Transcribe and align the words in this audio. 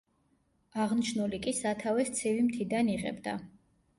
აღნიშნული 0.85 1.41
კი 1.43 1.51
სათავეს 1.59 2.11
ცივი 2.19 2.47
მთიდან 2.47 2.89
იღებდა. 2.97 3.37